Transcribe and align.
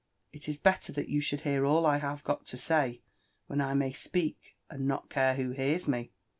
"It 0.33 0.49
is 0.49 0.59
belter 0.59 0.91
that 0.95 1.09
you 1.09 1.21
should 1.21 1.41
hear 1.41 1.63
all 1.63 1.85
I 1.85 1.97
have 1.97 2.23
got 2.23 2.47
to 2.47 2.57
say 2.57 3.01
when 3.45 3.61
I 3.61 3.75
may 3.75 3.91
speak 3.93 4.57
and 4.67 4.87
not 4.87 5.11
care 5.11 5.35
who 5.35 5.51
hears 5.51 5.87
me. 5.87 6.09